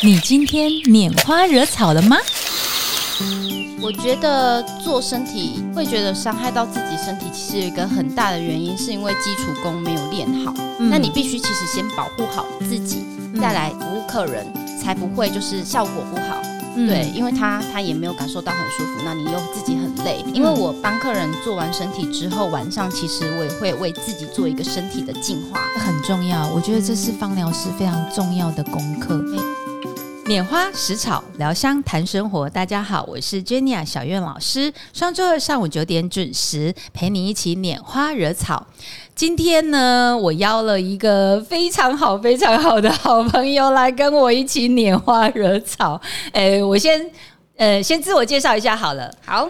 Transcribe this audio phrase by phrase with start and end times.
[0.00, 2.16] 你今天拈花惹草了吗？
[3.80, 10.54] 我觉得做身体会觉得伤害到自己身体，其实有一个很大的原因，是因为基础功没有练好。
[10.78, 13.02] 嗯那你必须其实先保护好自己，
[13.40, 14.46] 再来服务客人，
[14.80, 16.40] 才不会就是效果不好。
[16.76, 20.24] 嗯对，因为他他也没有感受到很舒服，那你又自己很累。
[20.32, 25.60] 因为我帮客人做完身体之后，晚上其实我也会为自己做一个身体的净化。
[25.76, 29.20] 很重要，我觉得这是芳疗师非常重要的功课。
[30.28, 32.50] 拈花食草，聊香谈生活。
[32.50, 34.70] 大家好，我是 Jenny 小苑老师。
[34.92, 38.66] 双周二上午九点准时陪你一起拈花惹草。
[39.14, 45.98] 今天呢，我邀了一个非常好、非常好的好朋友来跟我一起拈花惹草。
[46.32, 47.10] 诶，我先
[47.56, 49.10] 呃先自我介绍一下好了。
[49.24, 49.48] 好，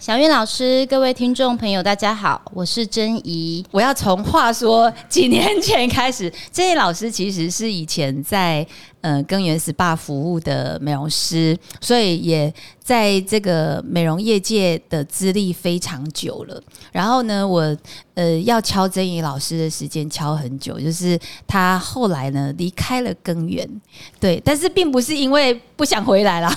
[0.00, 3.64] 小月老师，各位听众朋友，大家好，我是珍怡。
[3.70, 8.66] 我要从话说几年前开始，这位老师其实是以前在
[9.00, 16.62] 呃根源 SPA 服务的美容师，所以也在这个美容业界的资历非常久了。
[16.92, 17.76] 然后呢，我
[18.14, 23.68] 呃要敲曾怡老师的时间敲很久，就是他后来呢离开了根源，
[24.18, 26.50] 对，但是并不是因为不想回来了。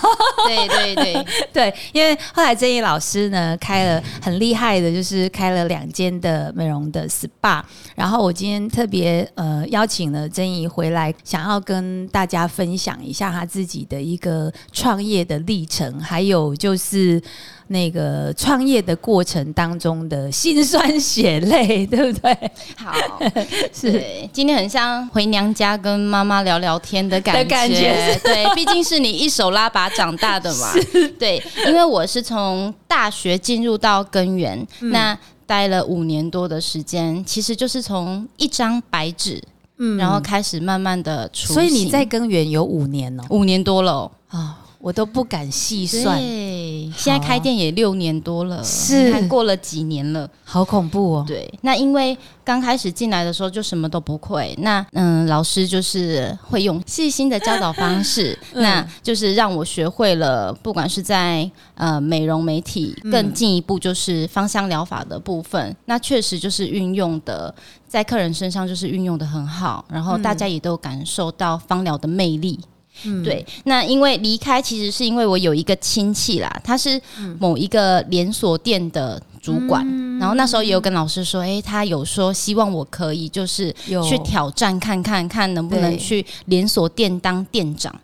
[0.48, 7.62] 对对对， 对，因为后来曾怡老师呢开了很厉害的，就是开了两间的美容的 SPA。
[7.94, 17.22] 然后我今天特别呃邀请了曾怡回来，想要跟大家分享一下他自己的一个创业的历程，还有就是
[17.68, 22.52] 那个创业的过程当中的辛酸血泪，对不对？
[22.76, 22.94] 好，
[23.74, 30.74] 是，今天很像回娘家跟妈妈聊聊天的感觉，对，毕竟是你一手拉拔长大的嘛，
[31.20, 34.92] 对，因为我是从大学进入到根源，嗯。
[34.92, 39.44] 那待了五年多的时间，其实就是从一张白纸，
[39.82, 39.98] 嗯。
[39.98, 50.30] 然后开始慢慢的出，所以你在根源有五年哦，五年多了哦、啊、我都不敢细算，对，现在开店也六年多了，是过了几年了。
[50.44, 51.26] 好恐怖哦。
[51.26, 58.62] 对，那因为刚开始进来的时候就什么都不会，那嗯，老师就是会用细心的教导方式， 嗯。
[58.64, 63.12] 那就是让我学会了，不管是在呃美容美体，嗯。
[63.12, 67.54] 更进一步就是芳香疗法的部分，那确实就是运用的
[67.92, 72.58] 在客人身上就是运用的很好，然后大家也都感受到芳疗的魅力。
[73.04, 73.22] 嗯。
[73.22, 77.36] 对，那因为离开其实是因为我有一个亲戚啦，他是嗯。
[77.38, 79.86] 某一个连锁店的主管，
[80.22, 84.12] 然后那时候也有跟老师说，诶，他有说希望我可以就是有。
[84.12, 87.96] 去挑战看看，看能不能去连锁店当店长，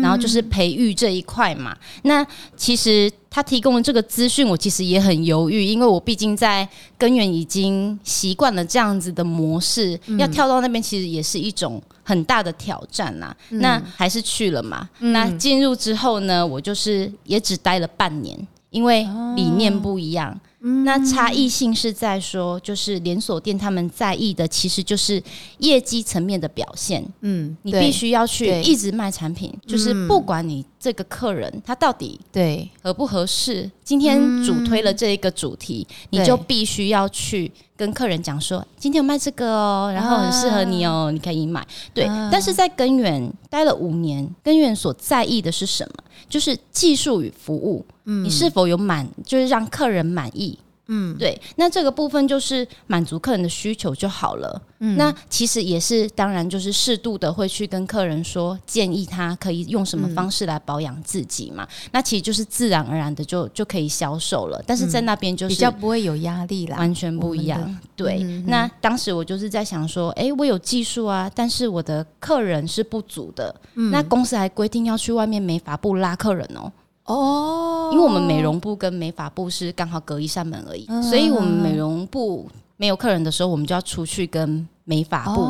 [0.00, 1.76] 然后就是培育这一块嘛。
[2.02, 2.24] 那
[2.56, 6.66] 其实他提供的这个资讯，我其实也很犹豫，因为我毕竟在
[6.96, 14.88] 根源已经习惯了这样子的模式，要跳到那边其实也是一种很大的挑战呐、那还是去了嘛。
[15.00, 18.38] 那进入之后呢，我就是也只待了半年，
[18.70, 19.04] 因为
[19.34, 20.38] 理念不一样。
[20.84, 25.22] 那差异性是在说，就是连锁店他们在意的其实就是
[25.58, 32.70] 业绩层面的表现，嗯，你必须要去一直卖产品，就是不管你这个客人他到底对。
[32.80, 41.66] 合不合适，今天主推了这一个主题，你就必须要去跟客人讲说，今天有卖这个哦，然后很适合你哦，你可以买。
[41.92, 42.28] 对，啊。
[42.30, 46.04] 但是在根源待了五年，根源所在意的是什么？
[46.28, 48.22] 就是技术与服务，嗯。
[48.22, 50.56] 你是否有满，就是让客人满意。
[50.88, 54.62] 嗯，对，那这个部分就是满足客人的需求就好了。
[54.78, 61.66] 嗯，那其实也是，当然就是适度的会去跟客人说，建议他可以用什么方式来保养自己嘛。
[61.90, 64.62] 那其实就是自然而然的就就可以销售了。
[64.66, 66.76] 但是在那边就是比较不会有压力啦。
[66.78, 67.80] 完全不一样。
[67.96, 73.54] 对，那当时我就是在想说，诶，我有技术啊，但是我的客人是不足的。
[73.74, 76.70] 那公司还规定要去外面美发部拉客人哦。
[77.06, 85.48] 哦，因为我们美容部跟美发部是刚好隔一扇门而已，嗯所以我们美容部没有客人的时候，我们就要出去跟美发部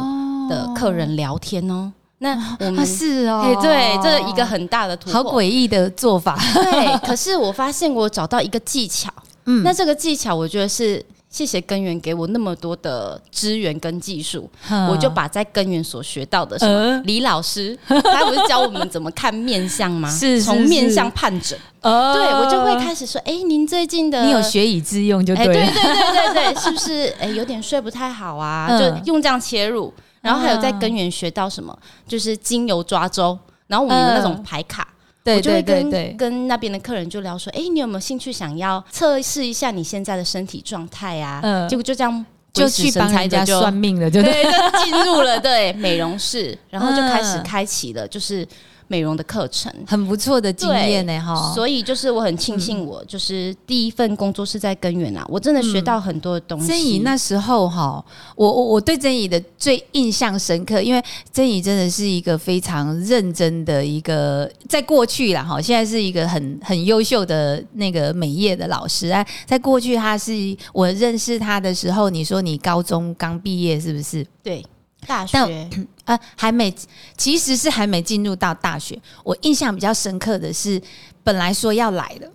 [0.48, 1.92] 的客人聊天哦。
[2.18, 2.30] 那
[2.60, 6.38] 我啊们是哦，哎、对，这一个很大的突破，好诡异的做法。
[6.54, 9.12] 对，可是我发现我找到一个技巧，
[9.44, 9.62] 嗯。
[9.62, 14.48] 那这个技巧我觉得是谢谢根源给我那么多的资源跟技术，
[14.90, 20.08] 我就把在根源所学到的什么，呃李老师他不是教我们怎么看面相吗？
[20.10, 25.72] 是是从面相判诊，哦对我就会开始说，哎、您最近的你有学以致用就哎、对了。
[25.72, 27.14] 对对对对对，是不是？
[27.20, 29.92] 哎、有点睡不太好啊，嗯就用这样切入。
[30.22, 31.76] 然后还有在根源学到什么，
[32.08, 33.38] 就是精油抓周。
[33.68, 34.86] 然后我们有那种牌卡，
[35.26, 41.40] 对我就会跟对对对，跟那边的客人就聊说，哎、你有没有兴趣想要测试一下你现在的身体状态啊？
[41.42, 44.44] 嗯结果就这样就去帮人家算命了，就 对？
[44.44, 48.46] 就进入了对美容室，然后就开始嗯开启了，就是
[48.88, 49.72] 美容的课程。
[49.86, 51.53] 很不错的经验呢，哈。
[51.54, 56.66] 所以就是我很庆幸，我就是第一份工作是在根源啊，我真的学到很多的东西。
[56.66, 58.04] 曾怡那时候哈，
[58.34, 61.03] 我我我对曾怡的最印象深刻，因为
[61.33, 69.27] 曾怡真的是一个非常认真的一个，在过去啦哈，现在是一个很很优秀的那个美业的老师啊。
[69.47, 70.33] 在过去，他是
[70.72, 74.27] 我认识他的时候，你说你高中刚毕业是不是？
[74.42, 74.65] 对。
[75.06, 75.70] 大学
[76.04, 76.74] 呃还没，
[77.16, 79.00] 其实是还没进入到大学。
[79.24, 80.80] 我印象比较深刻的是，
[81.22, 82.30] 本来说要来的。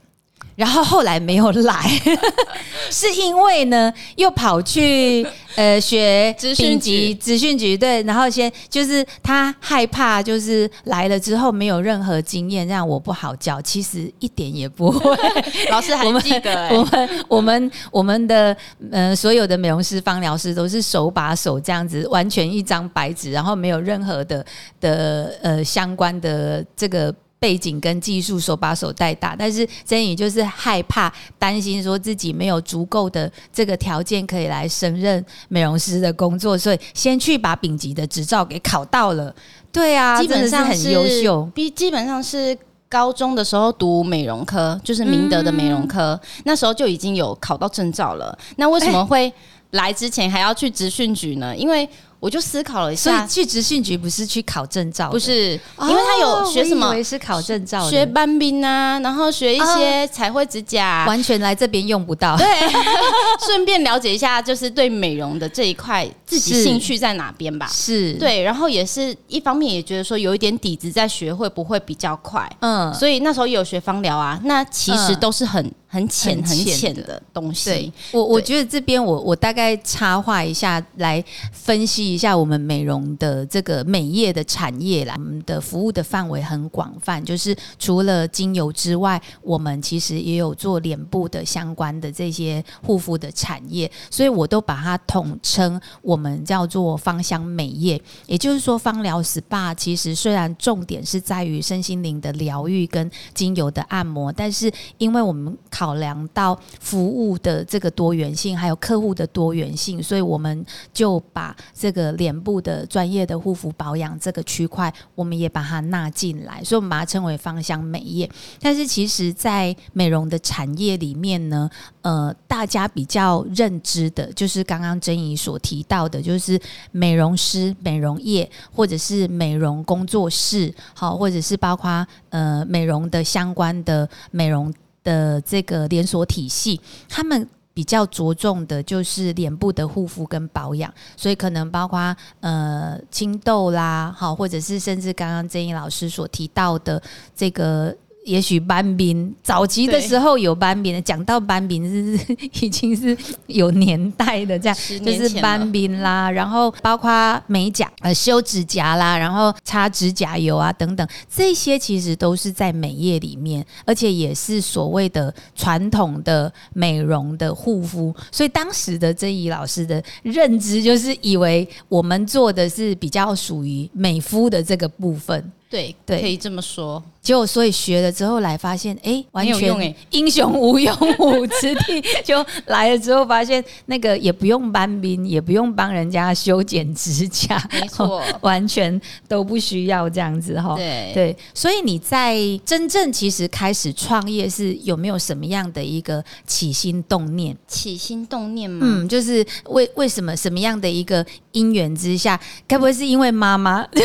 [0.62, 1.90] 然后后来没有来，
[2.92, 5.26] 是因为呢，又跑去
[5.56, 13.60] 呃学资讯局，资讯局对，然后先就是他害怕，就是来了之后没有任何经验，让我不好教。
[13.60, 15.18] 其实一点也不会，
[15.72, 18.56] 老师还记得 我们我们我们的
[18.92, 24.46] 呃所有的美容师、芳疗师都是手把手这样子，完全一张白纸，然后没有任何的
[24.80, 27.12] 的呃相关的这个。
[27.42, 39.34] 背景跟技术手把手带大，但是曾宇就是害怕、担心，说自己没有足够的这个条件可以来胜任美容师的工作，所以先去把丙级的执照给考到了。
[39.72, 41.50] 对啊，基本上很优秀。
[41.56, 42.56] 比基本上是
[42.88, 48.38] 高中的时候读美容科，就是明德的美容科，那时候就已经有考到证照了。
[48.58, 49.34] 那为什么 会
[49.72, 51.58] 来之前还要去职训局呢？
[51.58, 51.90] 因为
[52.22, 56.94] 我就思考了一下，所以去职训局不是去考证照，不是，因为他有学什么？
[56.94, 62.38] 以为是考证照，学班兵啊，然后学一些彩绘指甲，完全来这边用不到。
[62.38, 62.46] 对，
[63.44, 67.68] 顺便了解一下，就是对美容的这一块，自己兴趣在哪边吧？
[67.74, 72.48] 是对，然后也是一方面也觉得说有一点底子在学会不会比较快？
[72.60, 75.74] 嗯，所以那时候也有学芳疗啊，那其实都是很。
[75.94, 77.70] 很浅很浅的东西。
[77.70, 81.22] 对我，我觉得这边我我大概插话一下，来
[81.52, 85.14] 分析一下我们美容的这个美业的产业啦。
[85.18, 98.02] 我们的服务的范围很广泛，就是除了精油之外，我们其实也有做脸部的相关的这些护肤的产业，所以我都把它统称我们叫做芳香美业。
[98.26, 118.30] 也就是说，芳疗 SPA 其实虽然重点是在于身心灵的疗愈跟精油的按摩，但是因为我们考量到服务的这个多元性，还有客户的多元性，所以我们就把这个脸部的专业的护肤保养这个区块，我们也把它纳进来，所以我们把它称为芳香美业。
[118.62, 121.70] 但是其实，在美容的产业里面呢，
[122.02, 126.58] 呃，大家比较认知的，就是刚刚珍怡所提到的，就是
[126.94, 134.74] 美容师、美容业，或者是美容工作室，好，或者是包括呃美容的相关的美容。
[135.04, 147.02] 的这个连锁体系，他们比较着重的就是脸部的护肤跟保养，所以可能包括呃青痘啦，好，或者是甚至刚刚曾毅老师所提到的
[147.36, 147.96] 这个。
[148.24, 168.16] 也许斑冰早期的时候有斑冰的，讲到斑冰是已经是有年代的，这样就是斑冰啦，然后包括美甲、呃修指甲啦，然后擦指甲油啊等等，这些其实都是在美业里面，而且也是所谓的传统的美容的护肤。
[168.32, 175.52] 所以当时的曾怡老师的认知就是以为我们做的是比较属于美肤的这个部分。
[175.72, 177.02] 对对，可以这么说。
[177.22, 182.04] 结果所以学了之后来发现，哎，完全哎英雄无用武之地。
[182.26, 190.76] 就来了之后发现，那个也不用搬兵，也不用帮人家修剪指甲，没错， 完全都不需要这样子哈。
[190.76, 197.56] 对对，所以你在真正其实开始创业是有没有什么样的一个起心动念？
[197.68, 198.80] 起心动念吗？
[198.84, 202.38] 嗯，就是为为什么什么样的一个因缘之下？
[202.68, 203.88] 该不会是因为妈妈？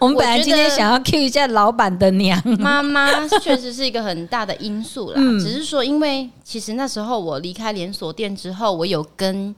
[0.00, 5.20] 我们本来今天想要 cue 一下老板的娘妈妈，确实是一个很大的因素啦。
[5.38, 9.54] 只是说，因为其实那时候我离开连锁店之后，我有跟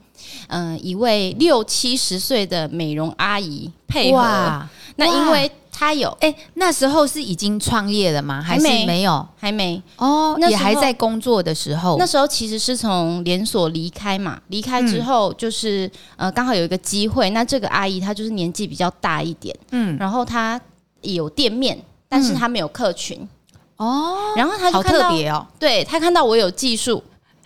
[0.47, 4.67] 嗯一位六七十岁的美容阿姨配合。
[4.97, 8.39] 那因为她有哎，那时候是已经创业了吗？
[8.39, 9.27] 还是没有？
[9.35, 11.97] 还没哦，也还在工作的时候。
[11.97, 17.31] 那时候其实是从连锁离开嘛，离开之后就是呃，刚好有一个机会。
[17.31, 20.61] 那这个阿姨她就是年纪比较大一点，嗯，然后她
[21.01, 21.77] 有店面，
[22.07, 23.27] 但是她没有客群
[23.77, 24.15] 哦。
[24.37, 27.03] 然后她就看到，对她看到我有技术，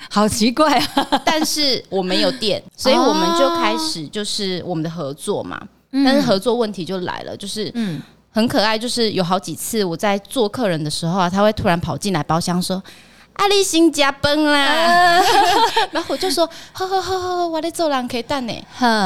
[0.10, 1.22] 好奇怪啊！
[1.24, 5.60] 但是我没有店， 所以我们就开始就是我们的合作嘛。
[5.90, 8.00] 但是合作问题就来了，就是嗯，
[8.38, 12.82] 很可爱，就是有好几次我在做客人的时候啊，他会突然跑进来包厢说
[13.34, 15.20] ：“阿丽新加崩啦！”
[15.90, 18.54] 然后我就说：“呵呵呵呵，我在做人可以蛋呢。”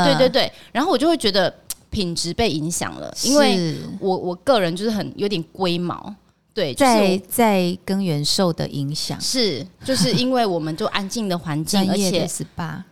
[0.03, 1.49] 对对对，然后我就会觉得
[1.89, 6.13] 品质被影响了，因为我我个人就是很有点龟毛，
[6.53, 12.27] 对，就是在在根源受的影响，是就是因为我们就安静的环境， 而且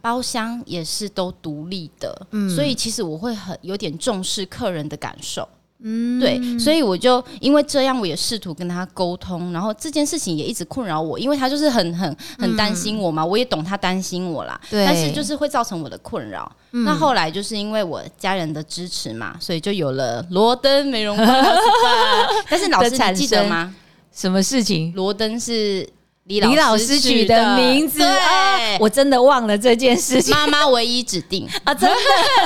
[0.02, 2.50] 包厢也是都独立的，嗯。
[2.50, 5.46] 所以其实我会很有点重视客人的感受。
[5.82, 16.52] 嗯，对，所以我就因为这样，我也试图跟他沟通，然后这件事情也一直困扰我，因为他就是很很很担心我嘛，我也懂他担心我啦，但是就是会造成我的困扰。
[16.72, 21.18] 那后来就是因为我家人的支持嘛，所以就有了罗登美容
[22.50, 23.74] 但是老师的产你记得吗？
[24.12, 24.92] 什么事情？
[24.96, 25.88] 罗登是
[26.30, 30.32] 李李老师取的名字啊对，我真的忘了这件事情。
[30.32, 31.50] 妈妈唯一指定。
[31.66, 31.96] 啊，真的？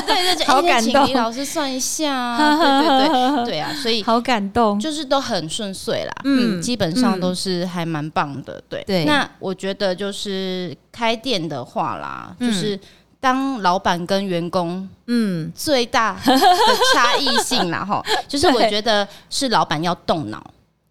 [0.08, 2.58] 对 对对，好感动李老师算一下啊，
[2.98, 4.80] 对对对对啊，所以好感动。
[4.80, 8.82] 就是都很顺遂啦，嗯嗯，基本上都是还蛮棒的，对。
[8.88, 9.04] 对。
[9.04, 12.50] 那我觉得就是开店的话啦，嗯。
[12.50, 12.80] 就是
[13.20, 16.40] 当老板跟员工嗯，最大的
[16.94, 18.70] 差异性啦，哈，就是我对。
[18.70, 20.42] 觉得是老板要动脑，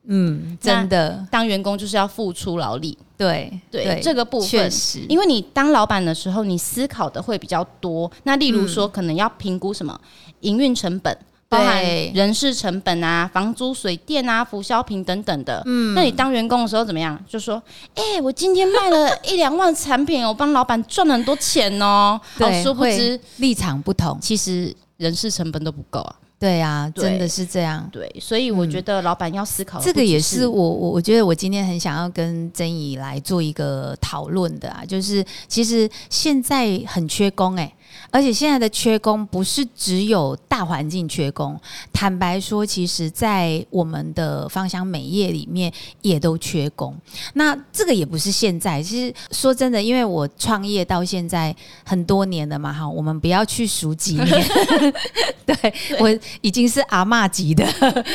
[0.06, 8.10] 嗯，真的，当员工就是要付出劳力，对对这个部分确实，因为你当老板的时候，你思考的会比较多。
[8.24, 9.98] 那例如说，可能要评估什么
[10.40, 11.16] 营运成本，
[11.48, 15.62] 包含人事成本啊、房租、水电啊、浮销品等等的。
[15.66, 17.16] 嗯，那你当员工的时候怎么样？
[17.28, 17.62] 就说，
[17.94, 22.20] 哎、我今天卖了一两万产品，我帮老板赚了很多钱哦。
[22.36, 26.16] 对哦，殊不知，立场不同，其实人事成本都不够啊。
[26.42, 27.88] 对啊，真的是这样。
[27.92, 37.72] 对，所以我觉得老板要思考嗯这个也是是我我我觉得我今天很想要跟曾怡来做一个讨论的啊，就是其实现在很缺工哎、
[38.10, 41.58] 而且现在的缺工不是只有大环境缺工，
[41.92, 45.72] 坦白说，其实在我们的芳香美业里面
[46.02, 46.96] 也都缺工。
[47.34, 54.46] 那这个也不是现在，其实说真的，因为我创业到现在很多年了嘛，哈，我们不要去数几年，
[55.46, 57.66] 对我已经是阿嬷级的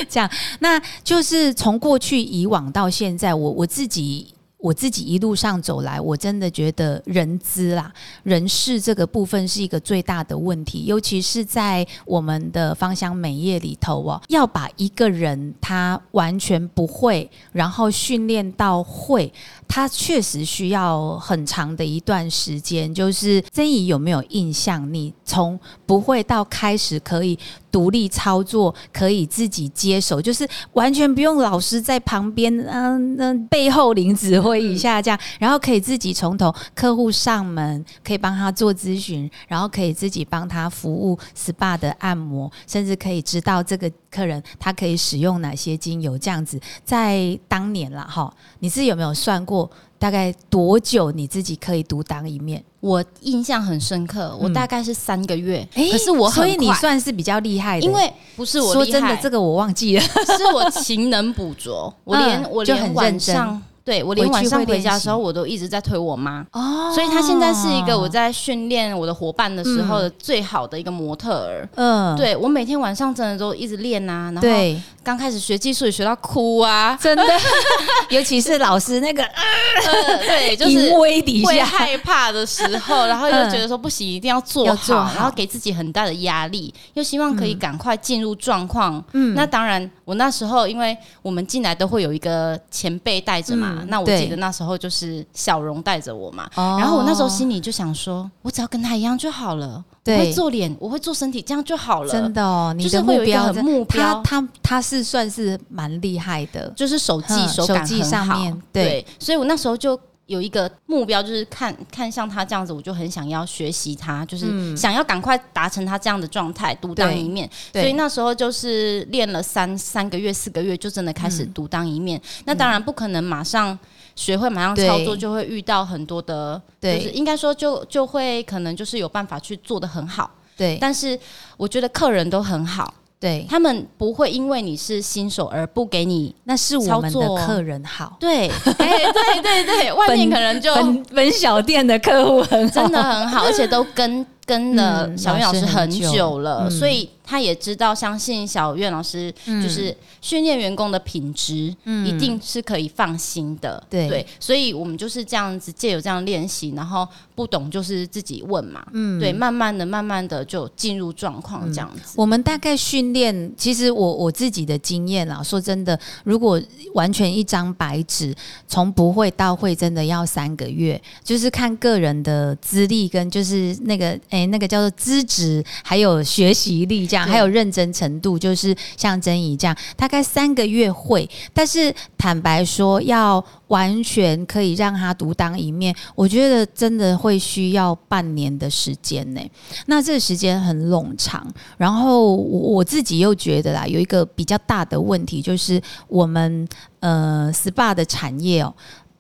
[0.10, 0.30] 这样，
[0.60, 4.34] 那就是从过去以往到现在，我我自己。
[4.60, 19.32] 我自己一路上走来，我真的觉得人资啦、人事这个部分是一个最大的问题，尤其是在我们的芳香美业里头哦，要把一个人他完全不会，然后训练到会，
[19.68, 22.94] 他确实需要很长的一段时间。
[22.94, 24.92] 就是曾怡有没有印象？
[24.94, 27.38] 你从不会到开始可以
[27.72, 49.70] 独立操作，可以自己接手，就是完全不用老师在旁边，嗯、嗯、背后领指挥一下这样，然后可以自己从头客户上门，可以帮他做咨询，然后可以自己帮他服务 SPA 的按摩，甚至可以知道这个客人他可以使用哪些精油，这样子在当年啦哈，你自己有没有算过
[50.00, 52.64] 大概多久你自己可以独当一面？
[52.80, 60.02] 我印象很深刻，我大概是三个月，诶可是我很所以你算是比较厉害的，因为不是我说真的，这个我忘记了。
[60.38, 63.62] 是我勤能补拙，我连、嗯我就很连晚认真上。
[63.88, 66.92] 对我连晚上回家的时候，我都一直在推我妈，哦。
[66.94, 71.70] 所以她现在是一个我在训练我的伙伴的时候的最好的一个模特儿。
[71.76, 77.24] 嗯，对我每天晚上真的都一直练啊，然后对，刚开始学技术也学到哭啊， 真的，
[78.12, 83.48] 尤其是老师那个呃 对，就是会下，害怕的时候，然后又嗯。
[83.50, 89.02] 觉得说不行，一定要做好，要做好然后给自己很大的压力，又希望可以赶快进入状况。
[89.14, 89.34] 嗯。
[89.34, 96.50] 那当然，我那时候因为我们进来都会有一个前辈带着嘛，嗯那我记得那时候就是小荣带着我嘛。
[96.56, 96.78] 哦。
[96.80, 102.12] 然后我那时候心里就想说，我只要跟他一样就好了，我会做脸，我会做身体，这样就好了。
[102.12, 104.24] 真的哦，你就是的目会有一个很标目标。
[104.24, 108.04] 他他他是算是蛮厉害的，就是手技嗯手感很好。
[108.04, 108.84] 上面对。
[108.84, 117.50] 对，所以我那时候就有一个目标，就是看看像他这样子，我就很想要学习他，就是想要赶快达成他这样的状态，独当一面。
[117.74, 122.22] 所以那时候就是练了三三个月、四个月，就真的开始独当一面。
[122.46, 123.78] 那当然不可能马上。
[124.18, 131.16] 学会马上操作，就会遇到很多的，对就是应该说就就会可能就是有办法去做的很好，对但是
[131.56, 138.48] 我觉得客人都很好，对，他们不会因为你是新手而不给你那是我们的客人好，对，
[138.78, 146.72] 哎、对对对，外面可能就本本小店的客户很好，真的很好，而且都跟跟了嗯小苑老师很久久了，嗯。
[146.72, 151.76] 所以他也知道，相信小苑老师就是训练员工的品质，
[152.06, 153.78] 一定是可以放心的。
[153.92, 154.26] 嗯对。
[154.40, 162.14] 所以我们就是这样子借由这样练习，然后不懂就是自己问嘛，嗯，对，慢慢的、慢慢的就进入状况这样子。
[162.16, 166.62] 我们大概训练，其实我我自己的经验啦，说真的，如果
[166.94, 168.34] 完全一张白纸，
[168.70, 181.28] 从不会到会，真的要三个月，就是看个人的资历跟就是那个那个叫做资质，还有学习力，这样还有认真程度，就是像珍怡这样，大概三个月会。
[181.54, 189.42] 但是坦白说，要完全可以让他独当一面，我觉得真的会需要半年的时间呢。
[189.88, 191.46] 那这个时间很冗长，
[191.78, 196.68] 然后我我自己又觉得啦，有一个比较大的问题，就是我们
[197.00, 198.74] 呃 SPA 的产业哦，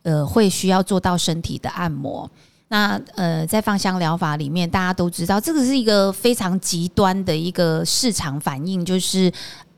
[0.03, 2.29] 呃会需要做到身体的按摩。
[2.69, 9.31] 那呃，在芳香疗法里面，大家都知道，这个是一个非常极端的一个市场反应，就是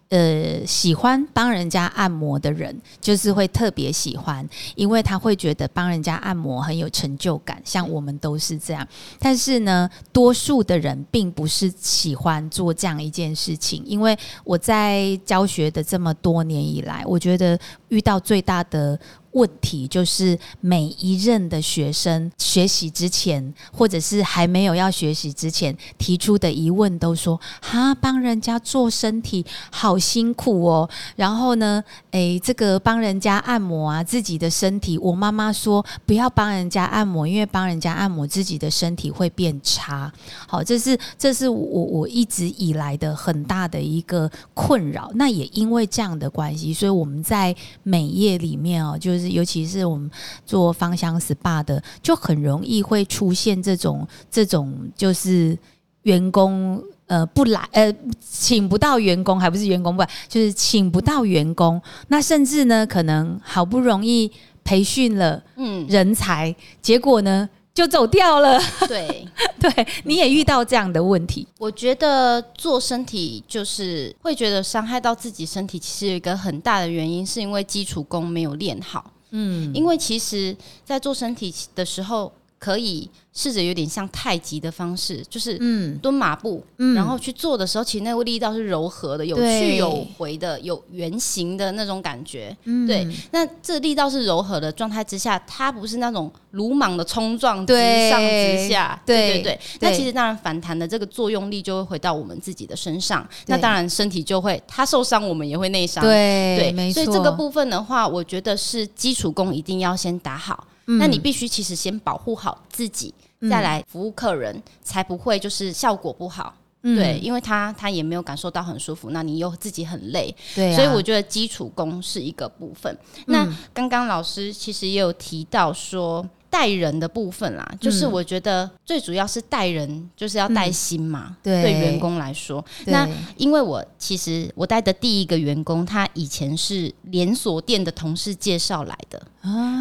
[0.09, 4.43] 呃，喜欢帮人家按摩的人，就是会特别喜欢，
[4.73, 8.87] 因为他会觉得帮人家按摩很有成就感，像我们都是这样。
[9.19, 18.99] 但是呢，多数的人并不是喜欢做这样一件事情，因为我在教学的这么多年以来，我觉得遇到最大的。
[19.31, 40.11] 问题就是每一任的学生学习之前，或者是还没有要学习之前提出的疑问，都说：“哈，帮人家做身体好辛苦哦。”然后呢，诶，这个帮人家按摩啊，自己的身体，我妈妈说不要帮人家按摩，因为帮人家按摩自己的身体会变差。
[40.47, 45.11] 好，这是这是我我一直以来的很大的一个困扰。
[45.13, 49.28] 那也因为这样的关系，所以我们在美业里面哦，就是。
[49.31, 50.09] 尤其是我们
[50.45, 55.57] 做芳香 SPA 的，就很容易会出现这种这种，就是
[56.03, 61.81] 员工呃不来呃请不到员工，还不是员工不，就是请不到员工。
[62.07, 64.31] 那甚至呢，可能好不容易
[64.63, 68.59] 培训了嗯人才，结果呢就走掉了。
[68.87, 69.27] 对
[69.59, 71.47] 对，你也遇到这样的问题。
[71.57, 79.11] 我觉得做身体就是会觉得伤害到自己身体，其实有一个很大的原因，是因为基础功没有练好。
[79.31, 86.61] 嗯，因为其实，在做身体的时候，可以试着有点像太极的方式，就是嗯蹲马步，
[86.93, 92.55] 然后去做的时候，其实那个力道是柔和的，有去有回的，有圆形的那种感觉。
[92.85, 97.73] 对，那这力道是柔和的状态之下，它不是那种鲁莽的冲撞，直
[98.09, 99.01] 上直下。
[99.05, 106.03] 对对对，那其实当然反弹的这个作用力就会回到我们自己的身上，那当然身体就会它受伤，我们也会内伤。
[106.03, 110.67] 对对，所以这个部分的话，我觉得是基础功一定要先打好。
[110.97, 113.13] 那你必须其实先保护好自己，
[113.49, 116.55] 再来服务客人，才不会就是效果不好。
[116.81, 120.33] 对，因为他他也没有感受到很舒服，那你又自己很累。
[120.55, 122.97] 对，所以我觉得基础功是一个部分。
[123.27, 126.27] 那刚刚老师其实也有提到说。
[126.49, 131.37] 带人的部分啦，就是我觉得最主要是带人，就是要带心嘛。
[131.43, 133.07] 对员工来说，那
[133.37, 139.21] 因为我其实我带的第一个员工，他以前是连锁店的同事介绍来的，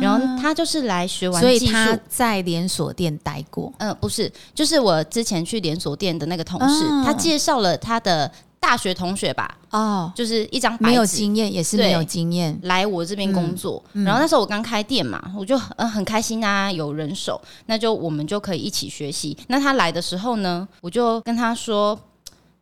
[0.00, 3.72] 然后他就是来学完，所以他在连锁店待过。
[3.78, 8.30] 嗯，不是，就是我之前去连锁店的那个同事，他介绍了他的。
[8.60, 13.82] 大学同学吧，哦，就是一张没有经验，也是没有经验来我这边工作。
[13.92, 19.36] 然后那时候我刚开店嘛，我就嗯很开心啊，有人手，那就我们就可以一起学习。
[19.46, 21.98] 那他来的时候呢，我就跟他说：“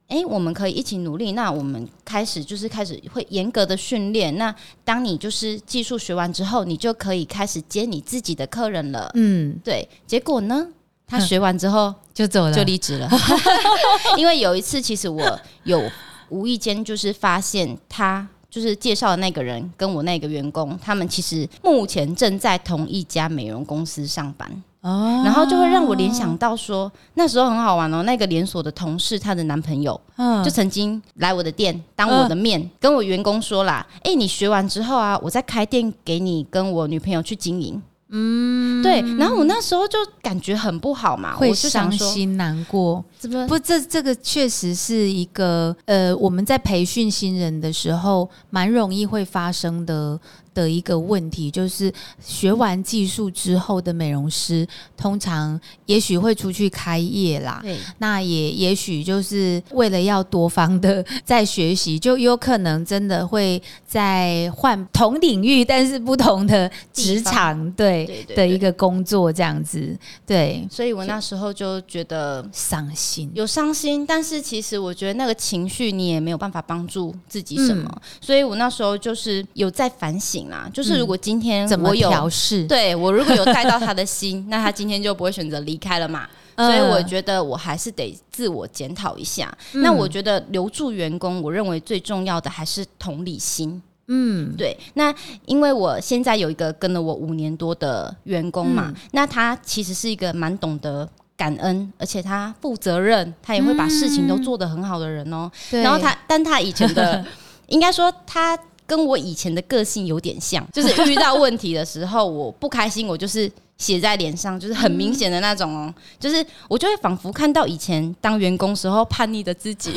[0.08, 1.32] 哎，我们可以一起努力。
[1.32, 4.36] 那我们开始就是开始会严格的训练。
[4.36, 4.54] 那
[4.84, 9.88] 当你就是技术学完之后，你就可以开始接你自己的客人了。”嗯，对。
[10.06, 10.68] 结果呢？
[11.06, 13.08] 他学完之后 就走了，就离职了。
[14.16, 15.82] 因为有一次，其实我有
[16.28, 24.50] 无意间就是发现，他就是介绍的那个人跟我那个员工，他们其实目前正在同一家美容公司上班。
[24.82, 28.04] 哦，然后就会让我联想到说，那时候很好玩哦。
[28.04, 43.04] 那个连锁的同事，她的男朋友，嗯，就曾经来我的店当我的面，跟我员工说啦：“哎，你学完之后啊，我再开店给你跟我女朋友去经营。”嗯，对，然后我那时候就感觉很不好嘛，会伤心难过，
[43.48, 50.18] 不，这这个确实是一个呃，我们在培训新人的时候，蛮容易会发生的。
[50.56, 54.66] 的一个问题就是，学完技术之后的美容师，
[54.96, 57.60] 通常也许会出去开业啦。
[57.62, 69.94] 对，那也也许就是为了要多方的在学习，就有可能真的会在换同领域，但是不同的职场，对的一个工作这样子。
[70.24, 80.45] 对，所以我那时候就觉得伤心，有伤心，但是其实我觉得那个情绪你也没有办法帮助自己什么，所以我那时候就是有在反省。
[80.72, 86.28] 就是如果今天我有调试，对我如果有带到他的心， 那他今天就不会选择离开了嘛。
[86.56, 89.52] 所以我觉得我还是得自我检讨一下。
[89.72, 93.82] 那我觉得留住员工，我认为最重要的还是同理心。
[94.08, 94.76] 嗯，对。
[94.94, 101.08] 那因为我现在有一个跟了我五年多的员工嘛，那他其实是一个蛮懂得。
[101.38, 105.50] 感恩，而且他负责任，他也会把事情都做得很好的人哦。
[105.70, 107.22] 对然后他，但他以前的，
[107.68, 119.92] 应该说他跟我以前的个性有点像，就是遇到问题的时候，我不开心，我就是写在脸上，就是很明显的那种哦，就是我就会仿佛看到以前当员工时候叛逆的自己，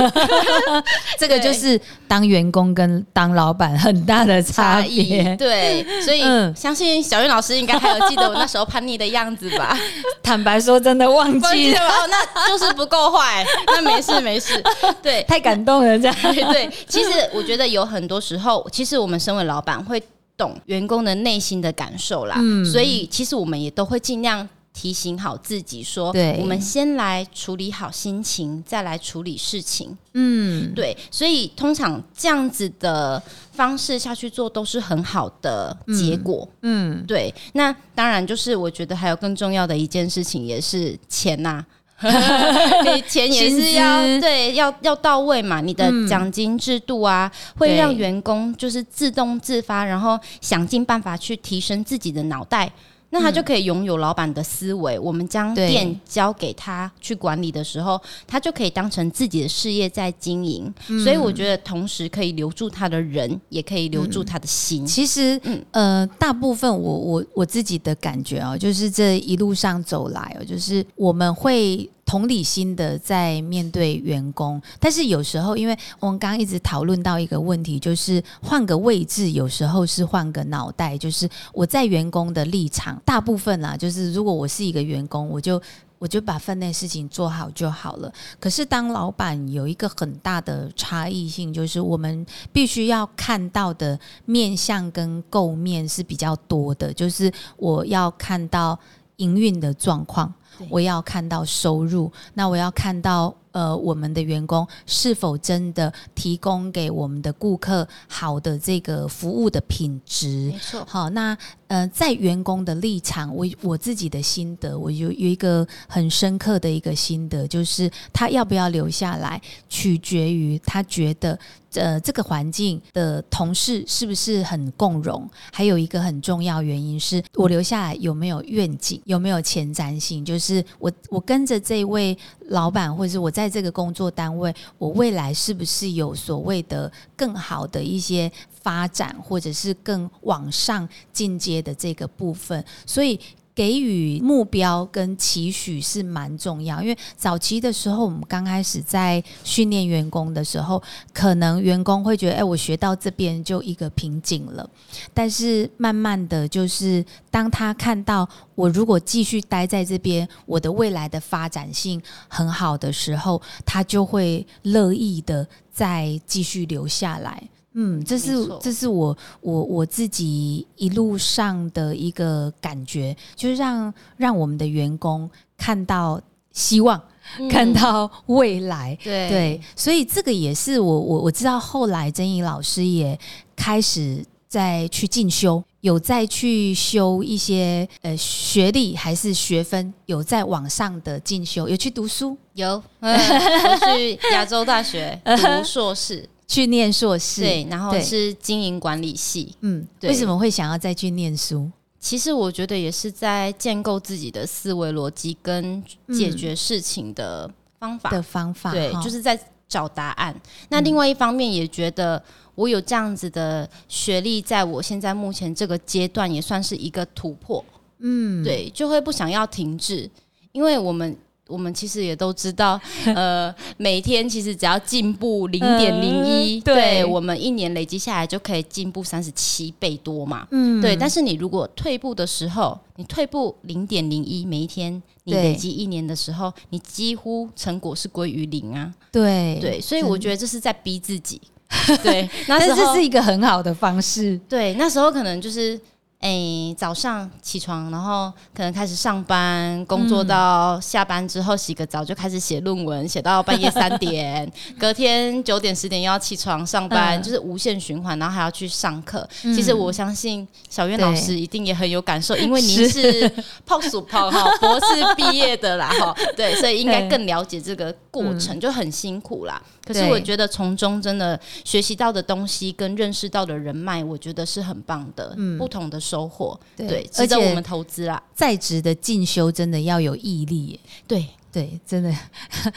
[1.17, 5.03] 这个就是当员工跟当老板很大的差异。
[5.03, 5.35] 别。
[5.37, 9.77] 对，所以、嗯相信小云老师应该还有记得我那时候叛逆的样子吧？
[10.21, 14.61] 坦白说，真的忘忘记了，那就是不够坏， 那没事没事。
[15.01, 16.15] 对，太感动了，这样。
[16.33, 20.01] 对对，其实我觉得有很多时候，其实我们身为老板会
[20.39, 24.49] 懂员工的内心的感受啦，嗯所以其实我们也都会尽量。
[24.71, 29.97] 提醒好自己说，对我们先来处理好心情，再来处理事情。
[30.13, 33.21] 嗯，对，所以通常这样子的
[33.51, 36.47] 方式下去做，都是很好的结果。
[36.61, 41.65] 嗯，对，那当然就是我觉得还有更重要的一件事情，也是钱呐、
[42.85, 52.71] 你钱也是要对要要到位嘛，你的嗯奖金制度啊，会让员工就是自动自发，然后想尽办法去提升自己的脑袋。
[53.11, 54.99] 那他就可以拥有老板的思维。
[54.99, 60.73] 我们将店交给他去管理的时候，他就可以当成自己的事业在经营。
[60.87, 64.85] 嗯所以我觉得，同时可以留住他的人，也可以留住他的心。
[64.85, 85.61] 其实，嗯呃，大部分我我我自己的感觉哦，就是这一路上走来哦，就是我们会同理心的在面对员工，但是有时候，因为我们刚刚一直讨论到一个问题，就是换个位置，有时候是换个脑袋，就是我在员工的立场，大部分啦，就是如果我是一个员工，我就。
[86.01, 88.09] 我就把分内事情做好就好了。
[88.39, 98.79] 可是当老板有一个很大的差异性，就是我们必须要看到的面向跟构面是比较多的，就是我要看到
[99.19, 100.33] 营运的状况，
[100.69, 110.51] 我要看到收入，那我要看到呃我们的员工是否真的提供给我们的顾客好的这个服务的品质。
[110.51, 111.37] 没错，好，那
[111.69, 121.37] 呃，在员工的立场，我我自己的心得，我有有一个很深刻的一个心得，就是他要不要留下来，取决于他觉得
[121.75, 143.19] 呃这个环境的同事是不是很共融，还有一个很重要原因是我留下来有没有愿景，有没有前瞻性，就是我我跟着这位老板，或者是我在这个工作单位，我未来是不是有所谓的更好的一些发展，或者是更往上进阶的这个部分，所以。
[143.55, 154.69] 给予目标跟期许是蛮重要，因为早期的时候，我们刚开始在训练员工的时候，可能员工会觉得，哎，我学到这边就一个瓶颈了。
[155.13, 167.49] 但是慢慢的就是，当他看到我如果继续待在这边，我的未来的发展性很好的时候，他就会乐意的再继续留下来。
[167.73, 176.19] 嗯，这是这是我我我自己一路上的一个感觉，就是让让我们的员工看到
[176.51, 177.01] 希望，
[177.49, 178.97] 看到未来。
[179.01, 179.29] 嗯对。
[179.29, 183.17] 对，所以这个也是我我我知道后来曾毅老师也
[183.55, 197.43] 开始再去进修，有再去修一些呃学历还是学分，有在网上的进修，有去读书，有，嗯我去亚洲大学读硕士，去念硕士。
[197.43, 199.55] 对，然后是经营管理系。
[199.61, 201.71] 嗯，为什么会想要再去念书？
[201.97, 205.81] 其实我觉得也是在建构自己的思维逻辑跟
[206.13, 208.09] 解决事情的方法。
[208.09, 210.35] 的方法，对，就是在找答案。
[210.67, 212.21] 那另外一方面也觉得。
[212.55, 217.63] 我有这样子的学历，在我现在目前这个阶段也算是一个突破，
[217.99, 220.11] 嗯，对，就会不想要停滞，
[220.51, 221.15] 因为我们
[221.49, 222.79] 我们其实也都知道，
[223.13, 230.47] 呃，每天其实只要进步零点零一，嗯对对我们一年累积下来就可以进步三十七倍多嘛。
[230.51, 238.93] 嗯对，但是你如果退步的时候，你退步零点零一，每一天你累积一年的时候，你几乎成果是归于零啊。
[239.11, 241.41] 对对，所以我觉得这是在逼自己。
[242.01, 245.79] 对，那这是一个很好的方式，对，那时候可能就是，
[246.19, 257.23] 诶、早上起床，然后可能开始上班，工作到下班之后洗个澡，就开始写论文，写到半夜三点， 隔天九点十点又要起床上班，嗯。
[257.23, 259.27] 就是无限循环，然后还要去上课。
[259.41, 263.31] 其实我相信小月老师一定也很有感受， 因为您是。
[263.65, 269.61] 泡鼠泡哈 博士毕业的啦哈，对，所以应该更了解这个过程，就很辛苦啦。
[269.85, 275.35] 可是我觉得从中真的学习到的东西跟认识到的人脉，我觉得是很棒的。
[275.57, 278.21] 不同的收获，对，值得我们投资啦。
[278.33, 281.25] 在职的进修真的要有毅力，对。
[281.51, 282.15] 对，真的，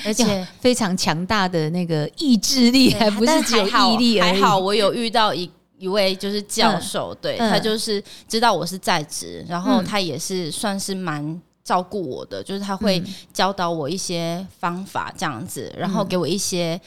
[0.02, 16.80] 而 且非常强大的那个意志力，还不是只有毅力还好我有遇到一一位就是教授，对他就是知道我是在职，然后他也是算是蛮照顾我的，就是他会教导我一些方法这样子，然后给我一些。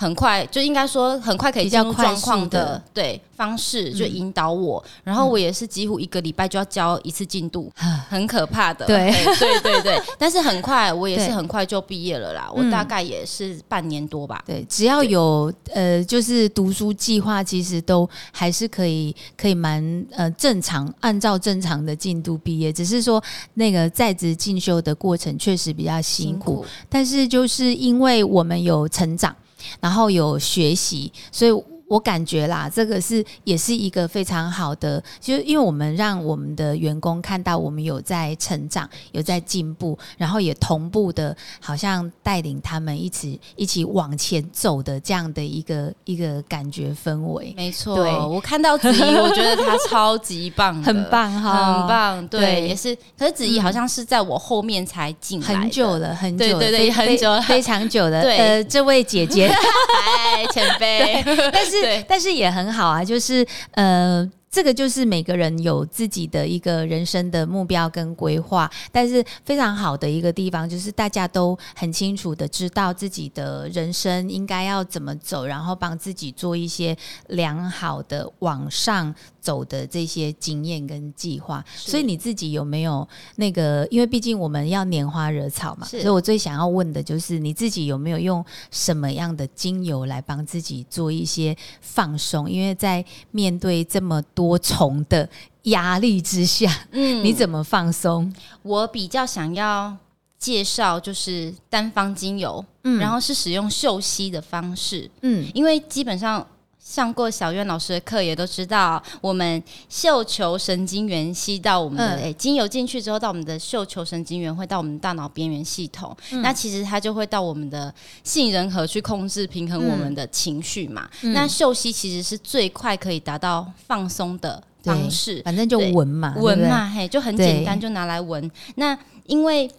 [0.00, 2.82] 很快就应该说很快可以进入状况的。
[2.94, 7.70] 对方式就引导我，然后我也是几乎一个礼拜就要交一次进度，
[8.08, 8.86] 很可怕的。
[8.86, 9.12] 对。
[9.38, 14.42] 对对对， 但是很快我也是很快就毕业了啦，我大概也是半年多吧。
[14.46, 23.22] 对，只要有呃就是读书计划，其实都还是可以可以蛮呃正常按照正常的进度毕业，只是说
[23.54, 29.34] 那个在职进修的过程确实比较辛苦，但是就是因为我们有成长。
[29.80, 31.52] 然后有学习，所以。
[31.90, 47.52] 我感觉啦，这个是也是一个非常好的，就是因为我们让我们的员工看到我们有在成长，有在进步，然后也同步的，好像带领他们一起一起往前走的这样的一个一个感觉氛围。
[47.56, 47.96] 没错，
[48.28, 52.28] 我看到子怡，我觉得她超级棒， 很棒哈，很棒。
[52.28, 52.96] 对，也是。
[53.18, 58.22] 可是子怡好像是在我后面才进来，很久了，很久，对对对，很久，非常久的。
[58.22, 61.20] 对，这位姐姐， 哎，前辈，
[61.52, 61.79] 但是。
[61.80, 64.30] 对，但是也很好啊，就是呃。
[64.50, 76.96] 这个就是每个人有自己的一个人生的目标跟规划，但是非常好的一个地方就是大家都很清楚的知道自己的人生应该要怎么走，然后帮自己做一些
[77.28, 81.64] 良好的往上走的这些经验跟计划。
[81.72, 83.86] 所以你自己有没有那个？
[83.88, 92.50] 因为毕竟我们要拈花惹草嘛，所以我最想要问的就是你自己有没有用什么样的精油来帮自己做一些放松？
[92.50, 94.39] 因为在面对这么多。
[94.40, 95.28] 多重的
[95.64, 98.32] 压力之下，嗯， 你怎么放松？
[98.62, 99.94] 我比较想要
[100.38, 106.46] 介绍就是单方精油，嗯，然后是使用嗅吸的方式，嗯，因为基本上。
[106.90, 121.08] 上过小苑老师的课，也都知道，我们嗅球神经元吸到我们的诶精油进去之后，到我们的嗅球神经元会到我们大脑边缘系统，那其实它就会到我们的杏仁核去控制平衡我们的情绪嘛。
[121.20, 128.50] 那嗅吸其实是最快可以达到放松的方式，反正就闻嘛，闻嘛，嘿，就很简单，就拿来闻。
[128.74, 129.70] 那因为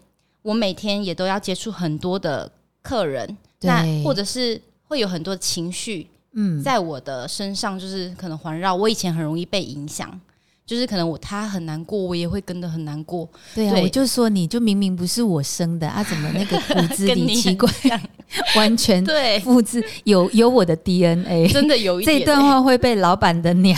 [0.44, 2.50] 我每天也都要接触很多的
[2.82, 6.08] 客人，那或者是会有很多情绪。
[6.34, 8.74] 嗯，在我的身上就是可能环绕。
[8.74, 10.20] 我以前很容易被影响，
[10.66, 13.28] 就是可能我他很难过，我也会跟着很难过。
[13.54, 17.70] 对啊，我就说你就明明不是我生的啊，怎么那个骨 子里奇怪，
[18.56, 23.78] 完全对复制有有我的 DNA， 真的有一 这段话会被老板的娘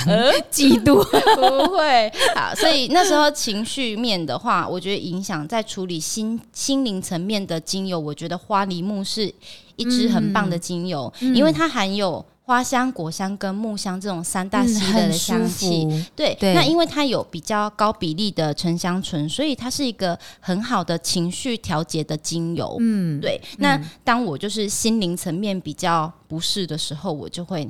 [0.51, 1.03] 嫉妒，
[1.35, 2.11] 不会。
[2.35, 9.33] 好，所以那时候情绪面的话，我觉得影响在处理心心灵层面的精油，我觉得花梨木是
[9.75, 12.23] 一支很棒的精油，因为它含有。
[12.45, 22.75] 花香、果香跟木香这种三大系列的香气，对，那因为它有比较高比例的沉香醇，所以它是一个很好的情绪调节的精油。
[22.81, 23.41] 嗯，对。
[23.59, 27.69] 那当我就是心灵层面比较不适的时候，我就会。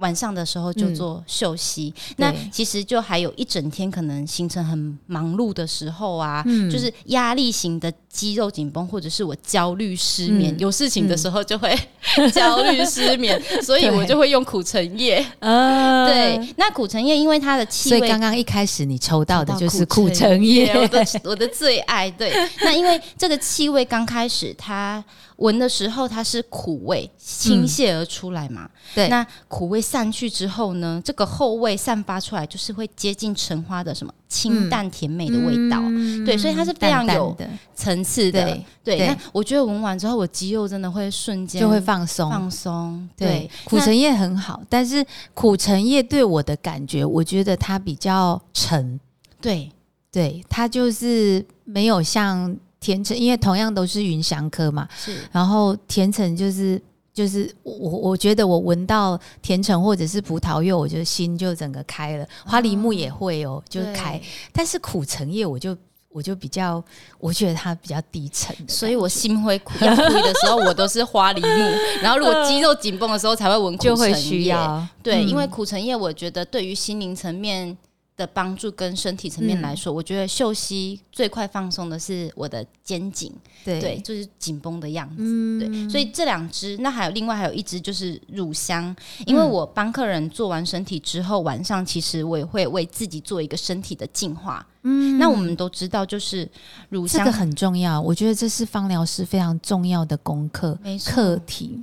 [0.00, 11.74] 晚上的时候就做休息，那其实就还有一整天可能行程很忙碌的时候啊，就是压力型的肌肉紧绷，或者是我焦虑失眠，有事情的时候就会
[12.32, 15.24] 焦虑失眠， 所以我就会用苦橙叶。
[15.40, 22.10] 对，那苦橙叶因为它的气味，所以刚刚一开始你抽到的就是苦橙叶，我的我的最爱。
[22.10, 22.32] 对，
[22.62, 25.02] 那因为这个气味刚开始它。
[25.40, 28.68] 闻的时候，它是苦味倾泻而出来嘛？
[28.94, 35.80] 对，那苦味散去之后呢，这个后味散发出来就是会接近橙花的什么清淡甜美的味道。
[36.24, 37.36] 对，所以它是非常有
[37.74, 38.56] 层次的。
[38.84, 43.08] 对，那我觉得闻完之后，我肌肉真的会瞬间就会放松放松。
[43.16, 49.00] 对，苦橙叶很好，但是苦橙叶对我的感觉，我觉得它比较沉。
[49.40, 49.72] 对，
[50.12, 52.54] 对，它就是没有像。
[52.80, 55.18] 甜橙，因为同样都是芸香科嘛，是。
[55.30, 56.80] 然后甜橙就是
[57.12, 62.26] 就是我我觉得我闻到甜橙或者是葡萄柚，我就心就整个开了。
[62.46, 64.18] 花梨木也会哦，就开。
[64.50, 65.76] 但是苦橙叶，我就
[66.08, 66.82] 我就比较，
[67.18, 71.48] 我觉得它比较低沉，所以我心灰苦要苦的时候，我都是花梨木。
[72.02, 74.08] 然后如果肌肉紧绷的时候，才会闻苦橙
[74.40, 74.56] 叶。
[75.02, 77.76] 对，因为苦橙叶，我觉得对于心灵层面。
[78.20, 83.32] 的帮助跟身体层面来说，我觉得嗅吸最快放松的是我的肩颈，
[83.64, 85.88] 对，就是紧绷的样子，对。
[85.88, 94.66] 所以这两支，那还有另外还有一支就是乳香，因为我帮客人做完身体之后，晚上其实我也会为自己做一个身体的净化。
[94.82, 96.46] 嗯，那我们都知道，就是
[96.90, 101.82] 乳香这个很重要，我觉得这是芳疗师非常重要的功课课题。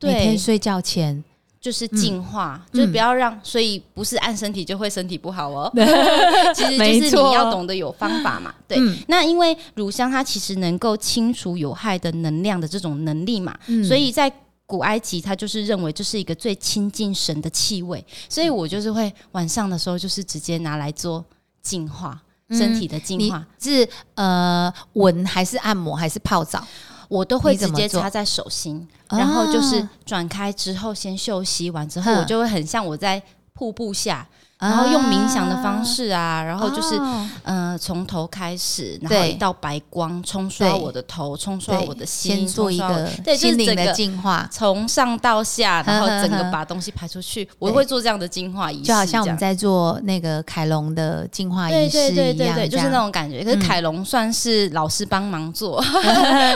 [0.00, 1.22] 每天睡觉前。
[1.60, 5.70] 就是净化，就是不要让，所以不是按身体就会身体不好哦。
[6.54, 8.54] 其实就是你要懂得有方法嘛。
[8.66, 14.32] 对，那因为乳香它其实能够清除有害的能量的这种能力嘛，所以在
[14.66, 21.24] 古埃及它就是认为这是一个最亲近神的气味，所以我就是会晚上的时候就是直接拿来做
[21.62, 26.62] 净化身体的净化，是呃闻还是按摩还是泡澡？
[27.08, 33.22] 我都会直接插在手心，然后就是转开之后，先休息完之后，我就会很像我在
[33.54, 34.28] 瀑布下。
[34.58, 37.00] 然后用冥想的方式啊，然后就是
[37.44, 47.48] 呃从头开始，然后一道白光冲刷我的头，冲刷我的心，做一个心灵的净化，从上到下，然后整个把东西排出去。
[47.58, 53.44] 我 会做这样的净化仪式，就好像我们在做那个凯龙的净化仪式一样，就是那种感觉。
[53.44, 55.82] 可是凯龙算是老师帮忙做，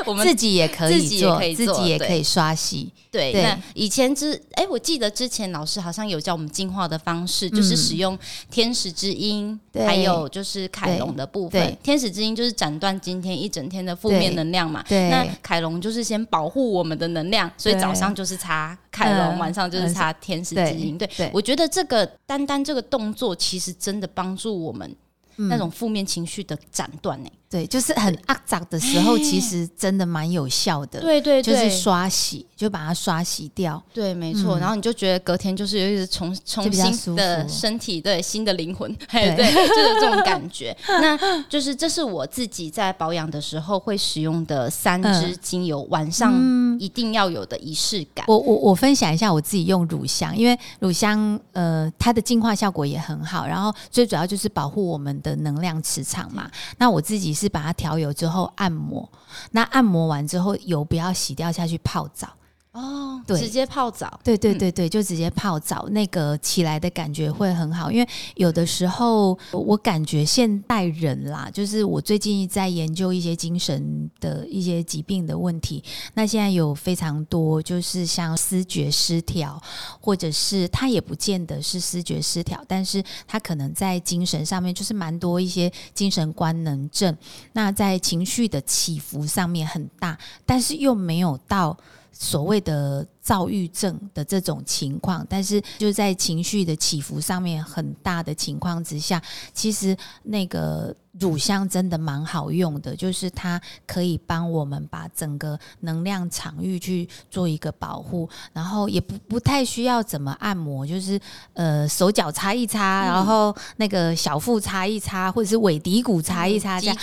[0.06, 2.92] 我们 自己也可以做，自己也可以刷洗。
[3.12, 8.18] 对，那以前之哎，我记得之前老师好像有教我们净化的方式，就是使用
[8.50, 11.76] 天使之音，还有就是凯龙的部分。
[11.82, 14.82] 天使之音就是斩断今天一整天的负面能量嘛。
[14.88, 20.96] 那凯龙就是先保护我们的能量，所以早上就是擦凯龙，晚上就是擦天使之音。
[20.96, 24.96] 对，我觉得这个单单这个动作，其实真的帮助我们
[25.36, 27.30] 那种负面情绪的斩断呢。
[27.52, 30.98] 对，就是很肮脏的时候，其实真的蛮有效的。
[31.02, 33.80] 对对，就是刷洗，就把它刷洗掉。
[33.92, 34.58] 对，没错。
[34.58, 40.74] 然后你就觉得隔天就是有一种重重新的身体，对新的灵魂，对，就是这种感觉。
[40.88, 46.32] 那就是这是我自己在保养的时候会使用的三支精油，晚上
[46.80, 48.24] 一定要有的仪式感。
[48.28, 56.50] 我我我分享一下我自己用乳香，因为乳香呃它的净化效果也很好，然后最主要就是保护我们的能量磁场嘛。
[56.78, 57.52] 那我自己是。
[57.52, 59.06] 把它调油之后按摩，
[59.50, 62.30] 那按摩完之后油不要洗掉下去泡澡。
[62.72, 67.92] 哦，对，直接泡澡，对对对对，就直接泡澡，那个起来的感觉会很好。
[67.92, 75.84] 因为有的时候我感觉现代人啦，就是我最近在研究一些精神的一些疾病的问题。
[76.14, 79.62] 那现在有非常多，就是像思觉失调，
[80.00, 87.14] 或者是他也不见得是思觉失调，但是他可能在精神上面就是蛮多一些精神官能症。
[87.52, 91.76] 那在情绪的起伏上面很大，但是又没有到。
[92.12, 99.20] 所谓的躁郁症的这种情况，但是就在情绪的起伏上面很大的情况之下，
[99.52, 100.94] 其实那个。
[101.20, 111.20] 乳香真的蛮好用的，就是它可以帮我们把整个能量场域去做一个保护，然后也不不太需要怎么按摩，就是
[111.52, 116.96] 呃手脚擦一擦，然后那个小腹擦一擦，或者是尾骶骨擦一擦，这样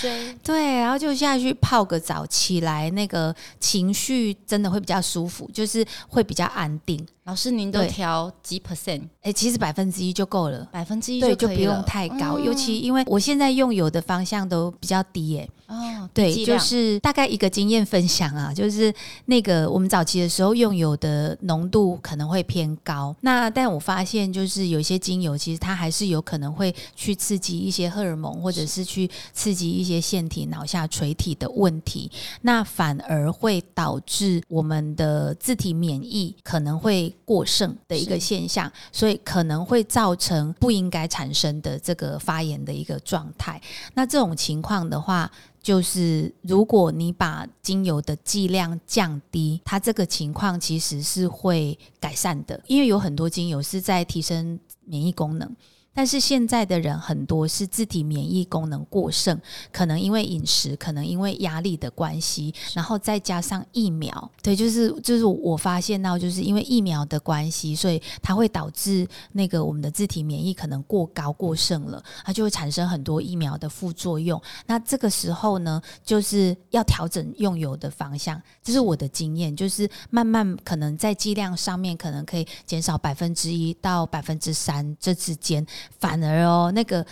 [0.43, 7.06] 对，然后就下去泡个澡，起来那个情绪真的会比较舒服，就是会比较安定。
[7.30, 9.04] 老师，您都调几 percent？
[9.22, 12.39] 哎，其实百分之一就够了，百分之一对，就不用太高。
[12.39, 15.48] 尤其因为我现在用油的方向都比较低，耶。
[15.70, 18.94] 哦，对，就是大概一个经验分享啊，就是
[19.26, 23.16] 那个我们早期的时候用油的浓度可能会偏高。
[23.22, 37.16] 那但我发现，就是有些精油其实它还是有可能会去刺激一些荷尔蒙，或者是去刺激一些腺体、脑下垂体的问题，那反而会导致我们的自体免疫可能会。
[37.30, 43.62] 过剩的一个现象，所以可能会造成不应该产生的这个发炎的一个状态。
[43.94, 55.56] 那这种情况的话，就是如果你把精油的剂量降低，它这个情况其实是会改善的，因为有很多精油是在提升免疫功能。
[55.93, 59.38] 但是现在的人很多是自体免疫功能过剩，
[59.71, 74.41] 可能因为饮食，可能因为压力的关系，然后再加上疫苗，对，就是就是我发现到，就是因为疫苗的关系，所以它会导致那个我们的自体免疫可能过高过剩了，它就会产生很多疫苗的副作用。
[74.67, 85.65] 那这个时候呢，就是要调整用油的方向，这是我的经验，就是慢慢可能在剂量上面可能可以减少百分之一到百分之三这之间。
[86.00, 87.06] 反而哦，那个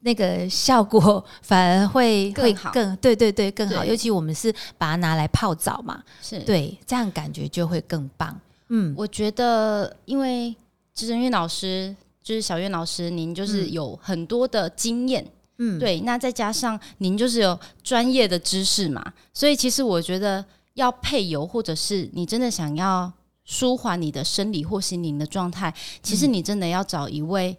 [0.00, 6.38] 那个效果 反而会会更对对对更好，尤其我们是把它拿来泡澡嘛，是。
[6.40, 8.38] 对这样感觉就会更棒。
[8.68, 10.54] 嗯，我觉得因为
[10.94, 15.26] 智珍玉老师就是小月老师，您就是有很多的经验，
[15.58, 20.44] 嗯，对，那再加上您就是有专业的知识嘛，所以其实我觉得
[20.74, 23.10] 要配油，或者是你真的想要
[23.44, 25.72] 舒缓你的生理或心灵的状态，
[26.02, 27.56] 其实你真的要找一位。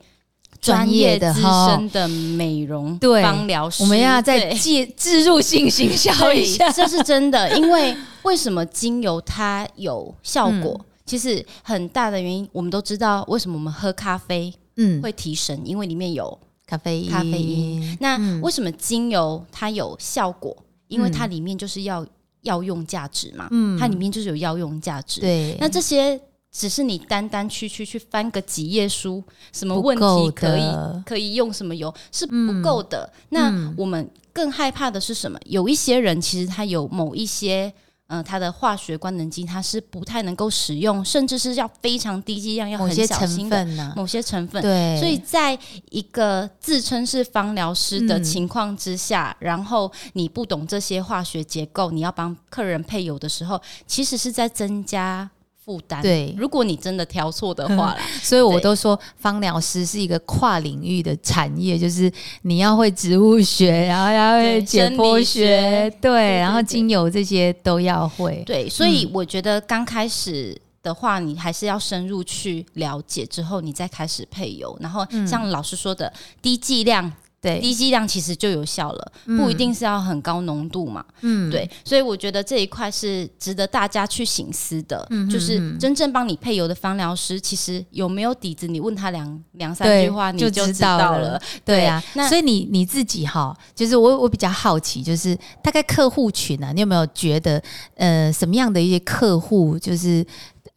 [0.65, 7.49] 专业的资深的美容芳疗师，我们要再介置入性行销一下，这是真的。
[7.57, 10.79] 因为为什么精油它有效果？
[11.05, 17.11] 其实很大的原因，我们都知道为什么我们喝咖啡嗯会提神，因为里面有咖啡因。
[17.11, 17.97] 咖啡因。
[17.99, 20.55] 那为什么精油它有效果？
[20.87, 22.05] 因为它里面就是要
[22.41, 25.21] 药用价值嘛，嗯，它里面就是有药用价值。
[25.21, 26.19] 对，那这些。
[26.57, 30.63] 只是你单单区区去翻个几页书，什么问题可以
[31.05, 33.11] 可以用什么油是不够的。
[33.29, 35.37] 那我们更害怕的是什么？
[35.43, 37.73] 有一些人其实他有某一些，
[38.07, 44.61] 呃，他的化学官能基它是不太能够使用，甚至是要非常低剂量，要很小心的某些成分。
[44.61, 55.29] 对，所以在一个自称是芳疗师的情况之下，然后你不懂这些化学结构，你要帮客人配油的时候，其实是在增加。
[55.65, 62.11] 负担对，如果你真的挑错的话啦， 所以我都说芳疗师是一个跨领域的产业，就是
[62.43, 68.43] 你要会植物学， 然后要会解剖学，对，然后精油这些都要会。
[68.45, 74.77] 对，所以我觉得刚开始的话，你还是要深入去了解之后，你再开始配油。
[74.79, 76.13] 然后像老师说的，
[76.43, 77.11] 低剂量。
[77.45, 81.05] 对，低剂量其实就有效了，不一定是要很高浓度嘛。
[81.21, 85.05] 嗯，对，所以我觉得这一块是值得大家去醒思的。
[85.11, 91.39] 嗯，就是真正帮你配油的芳疗师，其实有没有底子，你问他两两三句话，你就知道了。
[91.63, 97.61] 对啊，那所以你你自己哈，就是我我比较好奇，就是大概客户群啊，你有没有觉得
[97.95, 100.25] 呃什么样的一些客户就是？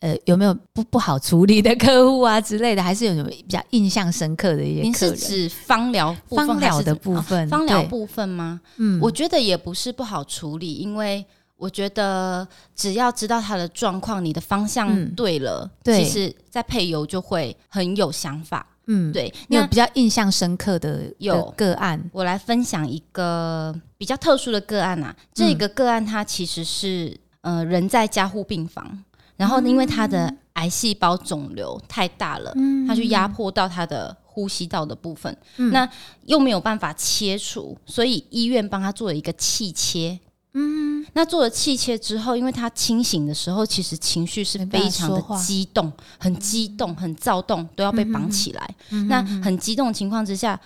[0.01, 2.83] 呃，有没有不不好处理的客户啊之类的？
[2.83, 4.83] 还是有什么比较印象深刻的一些？
[4.83, 7.49] 您是指芳疗芳疗的部分？
[7.49, 8.61] 芳疗部分吗？
[8.77, 11.25] 嗯，我觉得也不是不好处理，因为
[11.57, 12.47] 我觉得
[12.77, 18.65] 只要知道他的状况，你的方向对了，其实在配油就会很有想法。
[18.87, 19.35] 嗯，对。
[19.49, 25.13] 有比较印象深刻的有个案，我来分享一个比较特殊的个案啊。
[25.35, 29.05] 这个个案它其实是呃人在加护病房。
[29.39, 32.53] 然后，因为他的癌细胞肿瘤太大了，
[32.87, 35.35] 他去压迫到他的呼吸道的部分，
[35.71, 35.89] 那
[36.27, 40.19] 又没有办法切除，所以医院帮他做了一个气切。
[40.55, 48.75] 嗯，那做了气切之后，因为他清醒的时候，其实情绪是非常的激动，很激动，很躁动，都要被绑起来。
[49.09, 50.59] 那很激动的情况之下，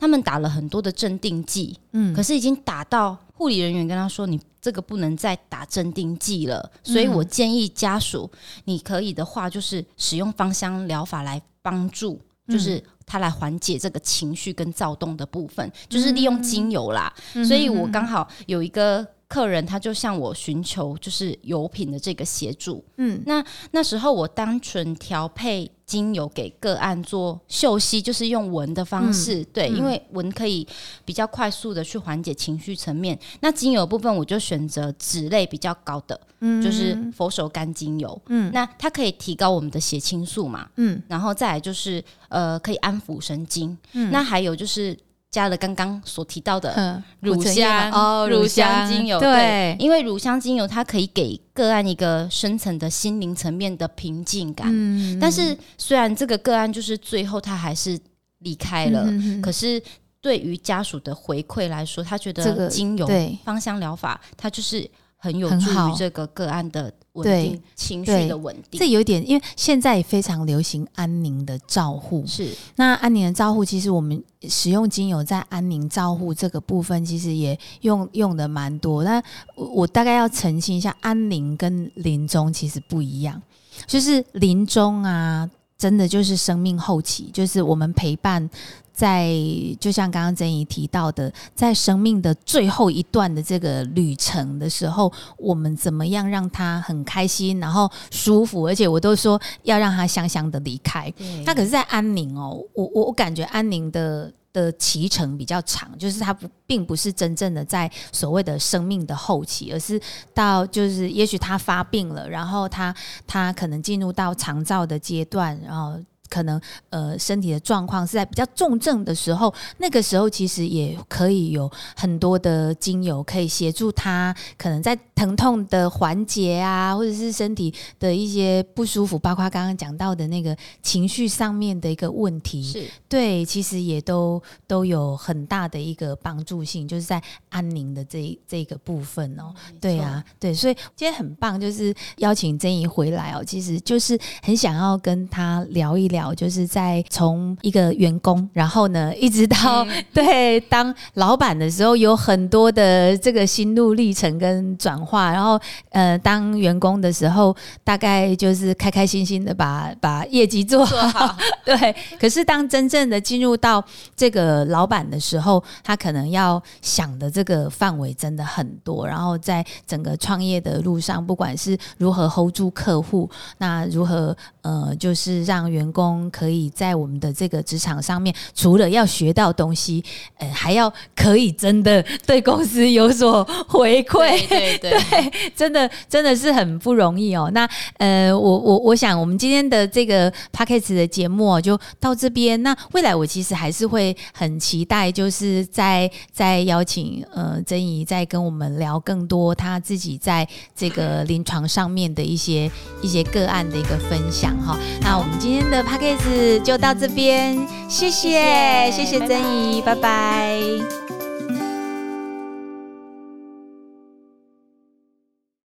[0.00, 4.40] 他们打了很多的镇定剂，嗯，可是已经打到护理人员跟他说你。
[4.62, 8.30] 这个不能再打镇定剂了，所以我建议家属，
[8.66, 17.10] 你可以的话，就是使用芳香疗法来帮助，就是它来缓解这个情绪跟躁动的部分，就是利用精油啦。
[17.46, 19.06] 所以我刚好有一个。
[19.30, 30.66] 客人他就向我寻求就是油品的这个协助，嗯，那那时候我单纯调配精油给个案做嗅吸，就是用闻的方式，对，因为闻可以
[31.04, 33.16] 比较快速的去缓解情绪层面。
[33.38, 44.98] 那精油部分我就选择脂类比较高的，嗯，就是佛手柑精油，嗯，那它可以提高我们的血清素嘛，嗯，然后再来就是呃可以安抚神经，嗯，那还有就是。
[45.30, 54.66] 加了刚刚所提到的乳香哦，乳香精油对，因为乳香精油它可以给个案一个深层的心灵层面的平静感。
[54.70, 57.98] 嗯，但是虽然这个个案就是最后他还是
[58.38, 59.06] 离开了，
[59.40, 59.80] 可是
[60.20, 63.08] 对于家属的回馈来说，他觉得精油
[63.44, 64.90] 芳香疗法，它就是
[65.20, 66.92] 很有助于这个个案的。
[67.14, 72.24] 稳定情绪的稳定，这有点，因为现在也非常流行安宁的照护。
[72.24, 79.02] 是那安宁的照护，其实我们使用精油在安宁照护这个部分，其实也用用的蛮多。
[79.02, 79.20] 那
[79.56, 83.42] 我我大概要澄清一下，安宁跟临终其实不一样，
[83.88, 85.50] 就是临终啊，
[85.80, 88.50] 真的就是生命后期，就是我们陪伴。
[88.92, 89.32] 在
[89.80, 101.10] 就像刚刚曾怡提到的，在生命的最后一段的这个旅程的时候，我们怎么样让他很开心，然后舒服，而且我都说要让他香香的离开。
[101.46, 110.00] 他可是在安宁哦，我我我感觉安宁的的脐程比较长，就是它不并不是真正的在所谓的生命的后期，而是
[110.34, 112.94] 到就是也许他发病了，然后他
[113.26, 115.98] 他可能进入到肠造的阶段，然后。
[116.30, 116.58] 可能
[116.88, 139.52] 呃身体的状况是在比较重症的时候，那个时候其实也可以有很多的精油可以协助他，可能在疼痛的缓解啊，或者是身体的一些不舒服，包括刚刚讲到的那个情绪上面的一个问题，是对，其实也都都有很大的一个帮助性，就是在安宁的这这个部分哦。
[139.80, 155.58] 对啊，对，所以今天很棒，就是邀请珍怡回来哦，其实就是很想要跟他聊一聊，就是在从一个员工，然后呢，一直到、 对当老板的时候，有很多的这个心路历程跟转化，然后
[155.90, 163.82] 呃，当员工的时候，大概就是开开心心的把把业绩做做好， 对，可是当真正的进入到
[164.16, 180.04] 这个老板的时候，他可能要想的这个范围真的很多，然后在整个创业的路上，不管是如何 hold 住客户，那如何呃，就是让员工可以在我们的这个职场上面，除了要学到东西，
[180.38, 187.50] 呃，还要可以真的对公司有所回馈，对 对对，真的真的是很不容易哦。
[187.52, 192.62] 那呃，我我我想我们今天的这个 p a c k a g e 的节目、哦、就到这边。
[192.62, 202.70] 那未来我其实还是会很期待，就是在在邀请呃曾怡再跟我们聊更多他自己在这个临床上面的一些
[203.02, 204.78] 一些个案的一个分享哈。
[205.00, 207.56] 那我们今天的 p a c k a g e 就到这边，
[207.88, 210.60] 谢谢谢谢曾怡，拜拜